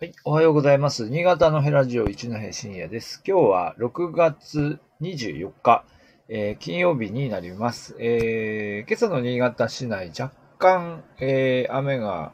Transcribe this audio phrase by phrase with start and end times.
[0.00, 1.08] はい、おはようございます。
[1.08, 3.22] 新潟のヘラジオ一戸深夜です。
[3.24, 5.84] 今日は6月24日、
[6.28, 7.94] えー金曜日になります。
[8.00, 12.32] えー今朝の新潟市内、若干、えー雨が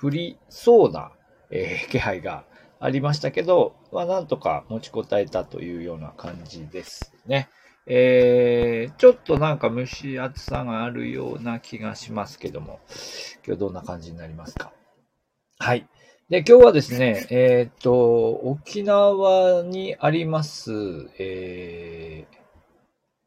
[0.00, 1.12] 降りそうな、
[1.50, 2.44] え気配が
[2.80, 7.48] ありましたけど、まあ、なんとか持ちこたえたというような感じですね。
[7.86, 12.78] えーちょっとなんか蒸し暑さがあるような気がしますけども、
[13.46, 14.70] 今日どんな感じになりますか？
[15.62, 15.86] はい。
[16.30, 20.72] で、今日はですね、えーっと、沖縄にあります、
[21.18, 22.36] えー、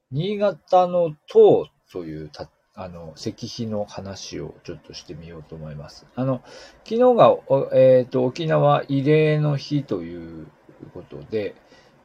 [0.10, 6.08] 新潟の塔というた、あの、石碑の話をちょっとしてみようと思います。
[6.16, 6.42] あの、
[6.86, 7.38] 昨日が、
[7.72, 10.48] えーっと、沖縄慰霊の日という
[10.92, 11.54] ことで、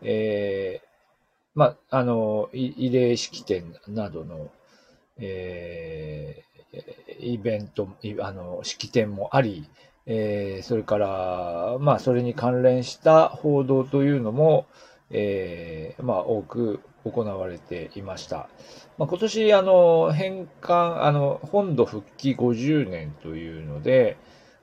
[0.02, 0.88] えー、
[1.54, 4.50] まあ、の、慰霊式典などの、
[5.16, 7.88] えー、イベント、
[8.20, 9.66] あの、式典もあり、
[10.08, 14.66] えーそれから、まあ、それに関連した報道というのも、
[15.10, 18.48] えーまあ、多く行われていました。
[18.96, 24.16] まあ、今年、あの、返還、あの、本土復帰50年というので、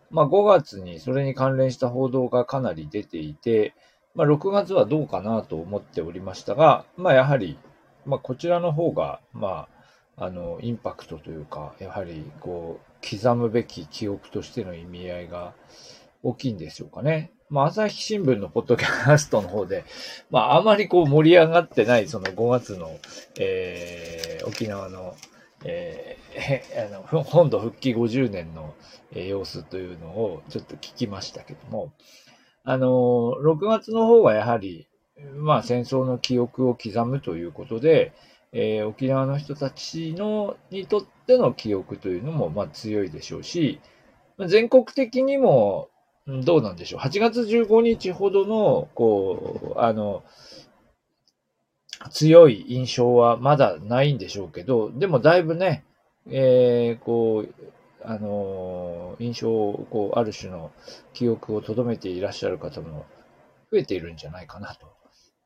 [0.10, 3.74] まあ、5月にそれに関連した報道がかなり出ていて、
[4.16, 7.58] まあ、6月はどうかなと思っておりましたが、まあ、やはり、
[8.06, 9.75] まあ、こちらの方が、まあ、
[10.18, 15.54] あの、インパクトというか、やはり、こう、刻むべき記憶としての意味合いが
[16.24, 17.32] 大きいんでしょうかね。
[17.50, 19.86] まあ、朝日新聞のポッドキャストの方で、
[20.32, 22.90] まあ、あまりこう盛り上がってない、その5月の、
[23.40, 25.16] えー、沖縄の、
[25.64, 26.26] えー
[26.86, 28.74] あの、本土復帰50年の、
[29.14, 31.94] 様子というのをちょっと聞きましたけども、
[32.64, 32.88] あの、
[33.44, 34.88] 6月の方はやはり、
[35.38, 38.14] まあ、戦争の記憶を刻むということで、
[38.56, 43.82] えー沖縄の人たちの、にとっての記憶というのも、まあ、強いでしょうし、
[44.48, 45.90] 全国的にも、
[46.28, 47.02] どうなんでしょう。
[47.02, 50.24] 8月15日ほどの、こう、あの、
[52.10, 55.84] 強い印象はまだないんでしょうけど、でもだいぶね、
[56.30, 57.54] えーこう、
[58.04, 60.72] あの印象を、こう、ある種の
[61.14, 63.06] 記憶を留めていらっしゃる方も
[63.72, 64.95] 増えているんじゃないかなと。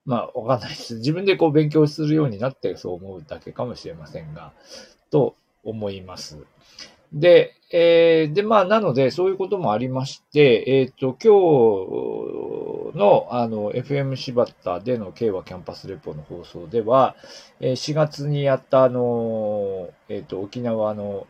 [0.10, 0.96] まあ、わかんないです。
[0.96, 4.54] 自分でこう勉強するようになってそう思うだけかもしれませんが、
[5.12, 6.40] と思います。
[7.14, 17.16] で、えーで、まあ、なので、そういうこともありまして、えっ、と、今日の、あの、FM 柴田での慶和キャンパスレポの放送では、
[17.60, 21.28] えー4月にやった、あの、えっ、と、沖縄の、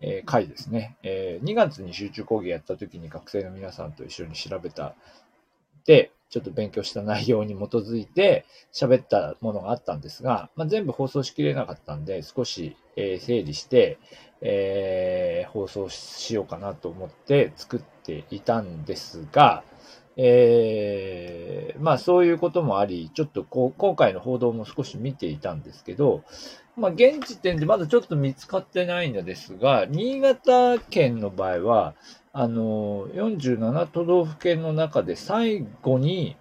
[0.00, 4.94] えー会ですね、えー2月に集中講義やった時に学生の皆さんと一緒に調べた、
[5.84, 13.98] で、ちょっと勉強した内容に基づいて喋ったものがあったんですが、まあ、全部放送しきれなかったんで、少し、え整理して、
[14.40, 19.62] えー放送しようかなと思って作っていたんですが、
[20.16, 26.24] えーまあそういうこともあり、ちょっとこう今回の報道も少し見ていたんですけど、
[26.76, 31.94] まあ現時点でまだちょっと見つかってないのですが、新潟県の場合は、
[32.38, 36.36] あの、47都道府県の中で最後に、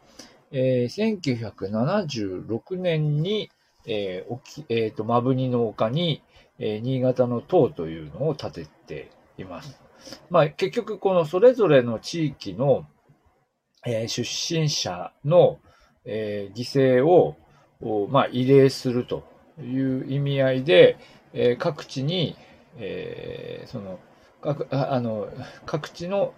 [0.51, 3.50] えー1976年に、
[3.85, 6.22] えー、沖えーと、マブニの丘に、
[6.59, 9.79] えー新潟の塔というのを建てています。
[10.29, 12.85] まあ結局このそれぞれの地域の、
[13.85, 15.59] えー出身者の、
[16.03, 17.38] えー犠牲を、
[17.79, 19.23] おまあ、慰霊すると
[19.62, 20.97] いう意味合いで、
[21.31, 22.35] えー各地に、
[22.75, 23.97] えーその
[24.72, 25.28] あの
[25.66, 26.33] 各地の、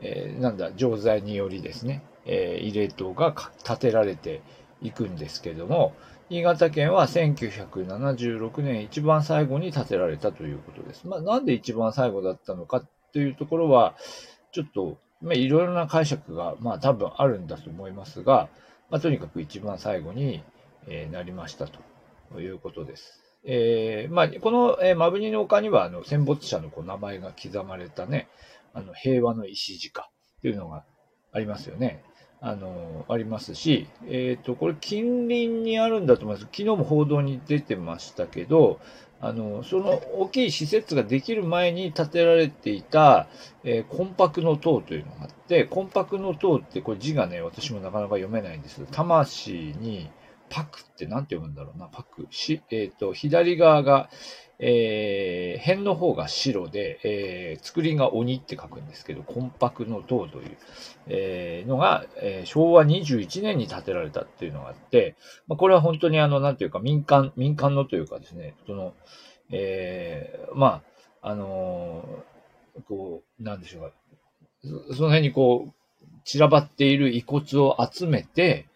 [0.00, 3.34] えーなんだ錠剤によりですね、えー慰霊塔が
[3.64, 4.42] 建てられて
[4.80, 5.94] いくんですけども
[6.32, 11.06] 新潟県は1976年一番最後に建てられたということです。
[11.06, 13.94] まあ、なんで一番最後だったのかというところは、
[14.50, 18.48] ちょっと、まあ、いろいろな解釈が、まあ、多分あるんだと思いますが、
[18.88, 20.42] まあ、とにかく一番最後に、
[20.86, 23.21] えーなりましたということです。
[23.44, 28.28] えーまあ、この、えー、マブニの丘には、あの、戦没者のこう名前が刻まれたね、
[28.72, 30.84] あの、平和の石塚っていうのが
[31.32, 32.04] ありますよね。
[32.40, 36.46] あの、ありますし、えっ、と、これ近隣にあるんだと思います。
[36.46, 38.80] 昨日も報道に出てましたけど、
[39.20, 43.28] あの、その大きい施設ができる前に建てられていた、
[43.62, 50.10] えー、コンパクの塔というのがあって、コンパクの塔ってこれ字がね、私もなかなか読めないんですけど、魂に
[50.52, 52.26] パクってなんて読むんだろうな、パク。
[52.30, 54.10] し、えっ、と、左側が、
[54.58, 60.56] えー、辺の方が白で、えー、作りが鬼って書くんですけど、コンパクの塔という、
[61.08, 65.16] えーのが、えー昭和21年に建てられたっていうのがあって、
[65.48, 68.92] まあ、これは本当にあの、なんていうか民間、民間のというかですね、その、
[69.50, 70.82] えーま
[71.22, 73.90] あ、あのーこう、なんでしょうか、
[74.88, 75.72] そその辺にこう、
[76.24, 78.66] 散らばっている遺骨を集めて、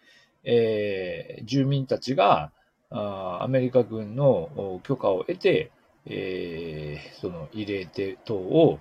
[0.49, 2.51] えー、住民たちが
[2.89, 5.71] あアメリカ軍の許可を得て、
[6.05, 8.79] えー、その慰霊亭等を、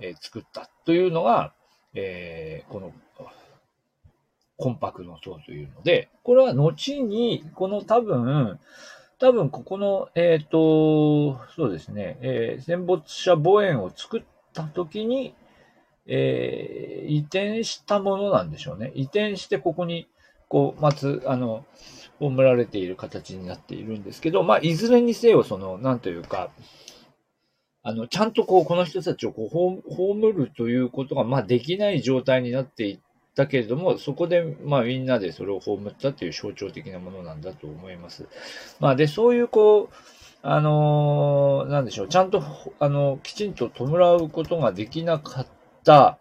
[0.00, 1.52] えー、作ったというのが、
[1.94, 2.92] えー、この
[4.56, 8.58] コンパクの塔というので、これは後に、この多分、
[9.18, 14.22] 多分ここの、えっ、ー、と、そうですね、えー、戦没者墓園を作っ
[14.54, 15.34] た時に、
[16.06, 18.92] えー、移転したものなんでしょうね。
[18.94, 20.08] 移転してここに、
[20.52, 21.64] こう、まつ、あの、
[22.20, 26.50] 葬られている形になっているんですけど、まあ、いずれにせよ、その、なんというか、
[27.82, 32.98] あの、ちゃんとこう、この人たちをこう、葬るということが、まあ、できない状態になっていっ
[33.34, 38.26] たけれども、そこで、まあ、みんなでそれを葬ったという象徴的なものなんだと思います。
[38.78, 39.94] まあ、で、そういう、こう、
[40.42, 42.42] あのー、なんでしょう、ちゃんと、
[42.78, 45.46] あの、きちんと弔うことができなかっ
[45.82, 46.18] た、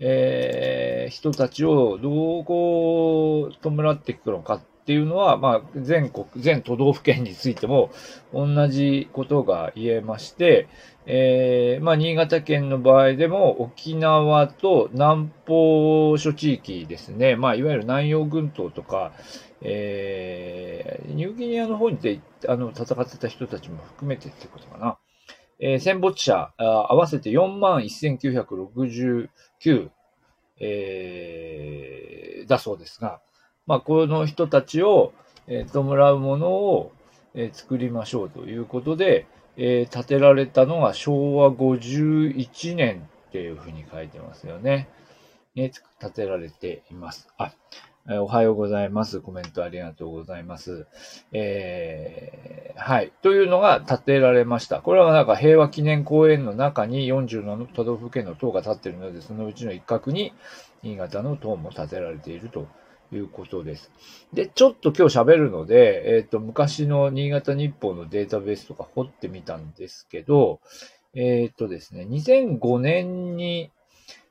[0.00, 7.90] えー、人たちをどうこう、弔っていくのかっていうのは、まあ、全国、全都道府県についても
[8.32, 10.68] 同じことが言えまして、
[11.06, 19.12] えー、まあ、新潟県の場合でも沖縄と南方諸地域ですね、まあ、いわゆる南洋群島とか、
[19.60, 24.98] えー、ニューギニアの方にであの戦ってた人たちも含めてってことかな。
[25.60, 29.90] えー、戦没者合わせて41,969、
[30.60, 33.20] えー、だそうですが、
[33.66, 35.12] まあ、この人たちを、
[35.46, 36.92] えー、弔うものを、
[37.34, 44.88] えー、作りましょうということで、えー、建てられたのが昭和51年っていうふうに書いてますよね。
[45.54, 45.70] ね、
[46.00, 47.28] 建てられています。
[47.38, 47.52] あ、
[48.06, 49.22] えおはようございます。
[49.22, 50.86] コメントありがとうございます。
[51.32, 53.12] えー、はい。
[53.22, 54.82] というのが建てられました。
[54.82, 60.34] これはなんか平和記念公園の中に47都道府県の塔が建っているので、そのうちの一角に
[60.82, 62.66] 新潟の塔も建てられていると
[63.10, 63.90] いうことです。
[64.34, 70.60] で、ちょっと今日喋るので、えっ、ー、と、昔の新潟日報のデータベースとか掘ってみたんですけど、
[71.14, 73.70] えっ、ー、とですね、2005年に、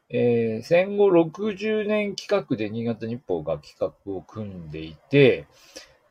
[0.09, 5.47] えー、戦後60年企画で新潟日報が企画を組んでいて、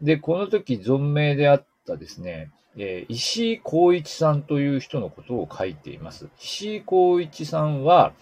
[0.01, 6.29] で、この時存命であったですね、えー、石井光一さんという人のことを書いています。
[6.41, 8.13] 石井光一さんは、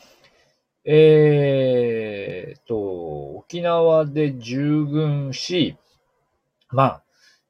[0.85, 5.77] えー、と、沖縄で従軍し、
[6.71, 7.03] まあ、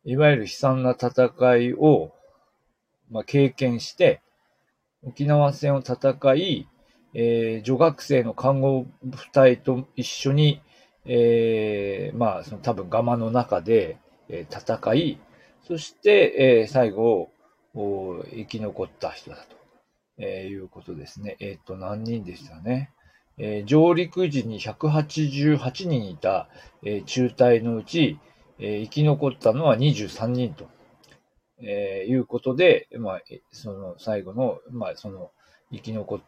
[0.04, 2.12] いわゆる悲惨な戦いを、
[3.10, 4.20] まあ、経験して、
[5.02, 6.68] 沖縄戦を戦い、
[7.14, 10.62] えー、女学生の看護部隊と一緒に、
[11.04, 13.98] えー、まあ、その多分ガマの中で、
[14.28, 15.18] えー、戦い、
[15.66, 17.30] そして、えー、最後、
[17.74, 19.56] 生き残った人だと、
[20.18, 21.36] えー、いうことですね。
[21.40, 22.90] えっ、ー、と、何人でしたね。
[23.38, 26.48] えー、上陸時に188人いた、
[26.84, 28.18] えー、中隊のうち、
[28.58, 30.68] えー、生き残ったのは23人と、
[31.62, 33.20] えいうことで、まあ、
[33.52, 35.30] その最後の、まあ、その
[35.70, 36.24] 生き残って、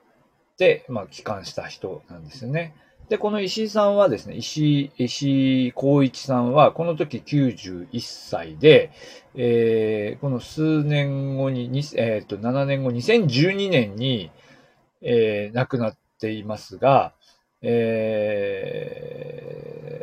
[0.89, 2.75] まあ、帰還した人なんですよね。
[3.09, 8.91] で、この石井さんはですね、石井、石井光一さんは、この時91歳で、
[9.35, 11.65] えー、この数年後に、
[11.97, 14.31] えっ、ー、と、7年後、2012年に、
[15.03, 17.13] えー、亡くなっていますが、
[17.61, 18.57] え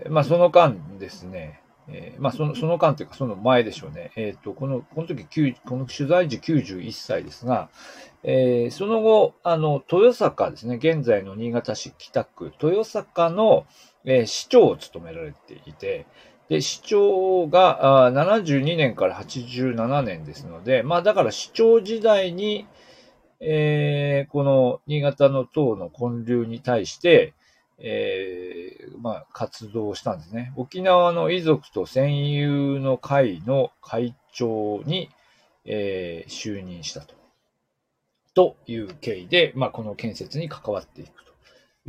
[0.08, 1.62] ー、まあその間ですね、
[1.92, 4.12] えー、まあその、その間というかその前でしょうね。
[4.16, 7.70] えっ、ー、と、この、この時、この取材時91歳ですが、
[8.24, 13.66] えー、その後、あの、豊坂ですね、現在の新潟市北区、豊坂の、
[14.06, 16.06] えー、市長を務められていて、
[16.50, 22.68] で、市長があ72年から87年ですので、まあだから市長時代に、
[23.40, 27.34] えー、この新潟の党の建立に対して、
[27.82, 30.54] えー、まあ、活動したんですね。
[30.56, 35.10] 沖縄の遺族と戦友の会の会長に、
[35.66, 37.16] えー、就任したと。
[38.36, 41.32] という経緯で、まあ、この建設に関わっていくと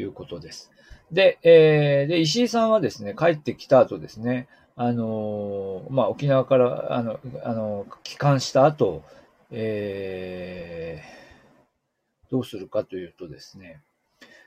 [0.01, 0.71] いうことです。
[1.13, 9.03] で、えー、で、石井さんはですね、帰ってきた後ですね、あのー、まあ、沖縄から、あの、あの、帰還した後、
[9.51, 13.83] えー、どうするかというとですね、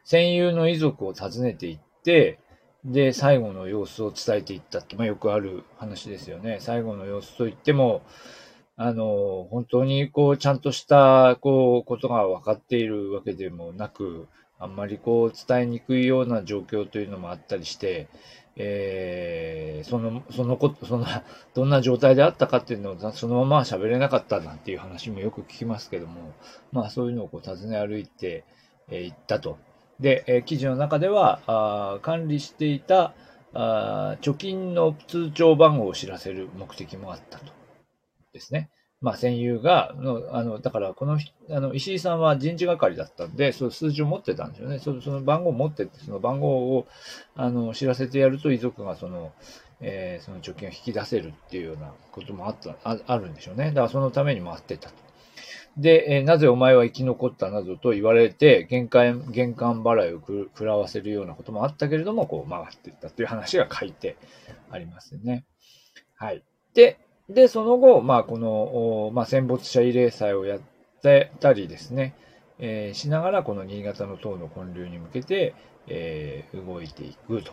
[0.04, 2.40] 戦友の遺族を訪ねていって、
[2.86, 6.58] で、最後の様子を伝えていったって、まあよくある話ですよね。
[6.60, 8.02] 最後の様子といっても、
[8.76, 14.28] あの、本当にこう、ちゃんとした、こう、ことが分かっているわけでもなく、
[14.60, 18.08] あんまりこう、伝えにくいような状況というのもあったりして、
[18.56, 21.06] えー、その、そのこと、その、
[21.54, 26.34] どんな状態であったかっていうのを、そのまま喋れなかったなんていう話もよく聞きますけども、
[26.72, 28.44] まあそういうのをこう尋ね歩いて、
[28.90, 29.58] えー、行ったと。
[30.04, 33.14] で、えー、記事の中では、あ管理していた
[33.54, 37.46] あ貯金の通帳番号を知らせる目的もあったと。
[38.34, 38.70] ですね。
[39.00, 41.20] まあ、戦友が、の、あの、だから、この、
[41.50, 44.80] あの、石井さんは人事係だったんで、その数字を持ってたんですよね。
[44.80, 46.88] その番号を持ってて、その番号を、
[47.36, 49.34] あの、知らせてやると遺族がその、
[49.82, 53.68] えー、その貯金を引き出せるっていうようなこともあった、ああるんでしょうね。
[53.68, 54.96] だからそのために回ってたと。
[55.78, 64.18] で、えー、なぜお前は生き残ったなどと言われて、玄関、玄関払いを食らわせるようなこともあったけれども、こう回っていったという話が書いて
[64.70, 65.46] ありますね。
[66.16, 66.44] はい。
[66.76, 67.00] で、
[67.30, 70.60] で、その後、まあ、この、まあ、戦没者慰霊祭をやっ
[71.02, 72.16] てたりですね、
[72.60, 75.56] えー、しながら、この新潟の党の建立に向けて、
[75.88, 77.52] えー、動いていくと。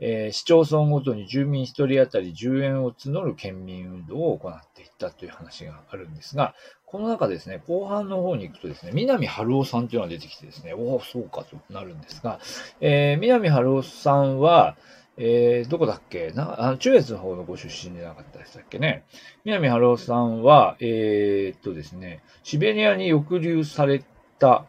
[0.00, 6.54] えー、市町村ごとに住民1人当たり10円を募る県民運動を行っていったという話があるんですが、
[6.86, 12.40] この中ですね、後半の方に行くとですね、南春夫さんというのが出てきてですね、おお、そうかとなるんですが、
[12.80, 14.76] えー、南春夫さんは、
[15.20, 16.30] えー、どこだっけ？
[16.30, 19.04] な、あの、中越の方のご出身でなかったでしたっけね？
[19.44, 24.04] 南春夫さんは、えー、っとですね、シベリアに抑留され
[24.38, 24.64] た、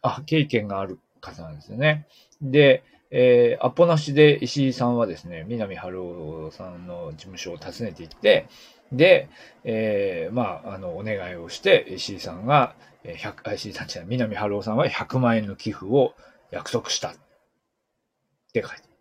[0.00, 2.06] あ、経験がある方なんですよね。
[2.40, 2.84] で、
[3.14, 8.48] えー、アポなしで石井さんはですね、南春夫さんの事務所を訪ねて行って、
[8.90, 9.28] で、
[9.64, 16.14] えー、まあ、あの、お願いをして、石井さんが、えー、100、石井さんじゃない、南春夫さんは100万円の寄付を
[16.50, 17.10] 約束した。
[17.10, 17.14] っ
[18.52, 18.92] て書いて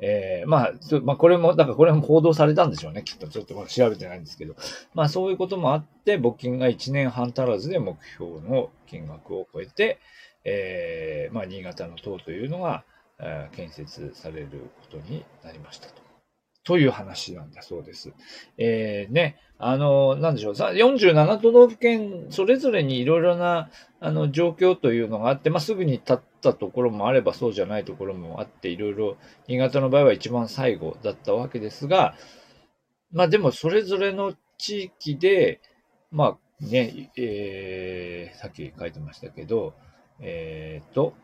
[0.00, 3.02] えー、まあ、まあ、これも、だからこれも報道されたんでしょうね。
[3.02, 4.54] きっとちょっとまだ調べてないんですけど。
[4.94, 9.98] まあ、そういうこともあって、募金が1年半足らずで目標の金額を超えて、
[10.44, 12.84] えー、まあ、新潟の党というのが、
[13.52, 16.08] 建設されることになりましたと。
[16.68, 18.12] という話なんだそうです。
[18.58, 23.70] えー、ね、あの、なんでしょう、47都道府県、それぞれにいろいろな、
[24.00, 32.14] あの、状況というのがあって、まあ、すぐに立ったところもあれば、そうじゃないところもあって、いろいろ、新潟の場合は一番最後だったわけですが、
[33.12, 35.62] まあ、でも、それぞれの地域で、
[36.10, 39.72] まあ、ね、えー、さっき書いてましたけど、
[40.20, 41.14] えっ、と、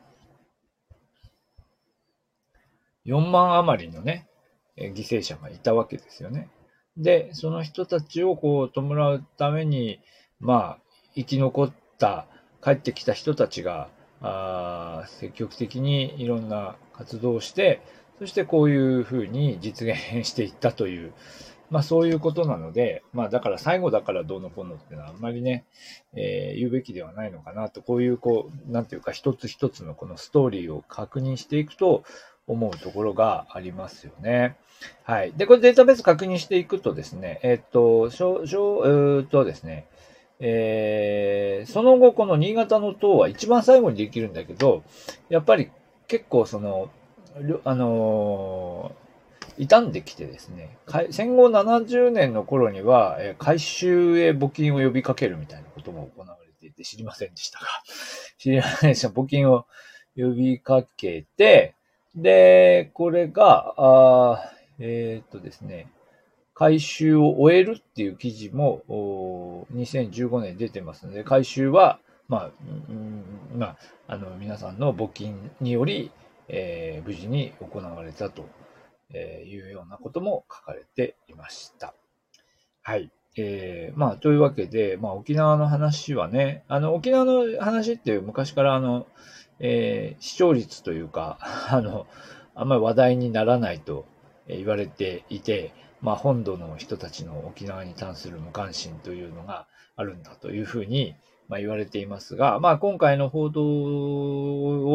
[3.07, 4.29] 4万余りのね、
[4.77, 6.49] 犠牲者がいたわけですよね。
[6.97, 10.01] で、その人たちをこう弔うために、
[10.41, 10.79] まあ、
[11.15, 12.27] 生き残った、
[12.63, 13.89] 帰ってきた人たちが、
[14.27, 17.83] あ積極的にいろんな活動をして、
[18.19, 21.13] そしてこういうふうに実現していったという、
[21.71, 25.65] まあそういうことなので、まあだから最後だからどうのこうのっていうのはあんまりね、
[26.15, 32.05] えー、言うべきではないのかなと、こういうこう、なんていうか一つ一つのこのストーリーを確認していくと、
[32.47, 34.57] 思うところがありますよね。
[35.05, 35.33] はい。
[35.33, 39.87] で、これデータベース確認していくとですね、えっと、しょ、しょ、えー、っとですね、
[40.41, 44.83] えー、その後この新潟の塔は一番最後にできるんだけど、
[45.29, 45.71] やっぱり
[46.09, 46.91] 結構その、
[47.65, 50.77] あのー、傷んできてですね、
[51.11, 57.67] 戦後70年の頃には、えー、回収へ募金を呼びかけるみたいなことも行われていて知りませんでしたが、
[58.39, 59.09] 知りませんでした。
[59.09, 59.67] 募金を
[60.17, 61.75] 呼びかけて、
[62.17, 65.91] で、これが、あえー、っとですね、
[66.55, 72.51] 回収を終えるっていう記事も2015年出てますので、回収は、まあ、
[72.89, 73.25] うん
[73.59, 76.13] まあ、あの、皆さんの募金により、
[76.49, 78.45] えー、無事に行われたと
[79.13, 81.95] いうようなことも書かれていました。
[82.83, 83.11] はい。
[83.37, 89.07] えー、まあ、というわけで、まあ、沖縄の話はね、あの、沖縄の話って昔からあの、
[89.61, 91.39] えー、視聴率というか、
[91.71, 92.07] あの、
[92.55, 94.07] あんまり話題にならないと
[94.49, 101.15] 言われていて、まあ、本土の人たちの沖縄に関する無関心というのがあるんだというふうに、
[101.49, 103.63] まあ、言われていますが、まあ、今回の報道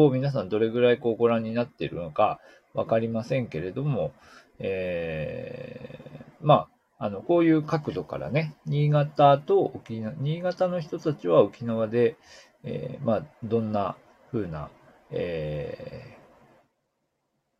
[0.04, 2.40] を皆さんどれぐらいこうご覧になっているのか
[2.74, 4.12] わかりませんけれども、
[4.58, 12.16] えー、まあ、あの、こういう角度からね、新潟と沖縄、新潟の人たちは沖縄で、
[12.62, 13.96] えー、まあ、どんな
[14.32, 14.70] 風な、
[15.10, 16.16] え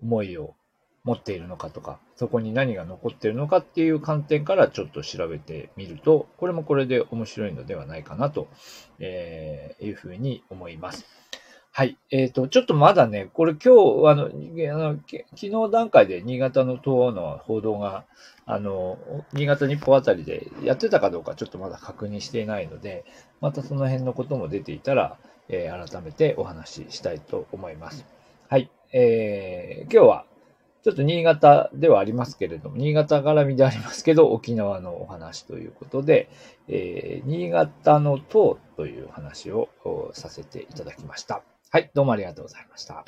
[0.03, 0.55] ー、思いを
[1.05, 8.49] 持っているのかとか、そこに何が残っているのかっていう観点からちょっと調べてみると、これもこれで面白いのではないかなと、
[8.99, 11.07] えー、いうふうに思います。
[11.73, 11.97] はい。
[12.11, 18.05] えっ、ー、と、ちょっとまだね、これ今日、あの、あの昨日段階で新潟の党の報道が、
[18.45, 18.99] あの、
[19.33, 23.05] 新潟日報あたりでやってたかどうかちょっとまだ確認していないので、
[23.41, 25.17] またその辺のことも出ていたら、
[25.51, 28.07] えー、改めてお話ししたいと思います。
[28.49, 28.71] はい。
[28.93, 30.25] えー、今日は
[30.83, 36.31] ちょっと新潟ではありますけれども、新潟絡みでありますけど、沖縄のお話ということで、
[36.69, 39.69] えー、新潟の塔という話を
[40.15, 41.43] させていただきました。
[41.71, 43.05] はい、どうもありがとうございました。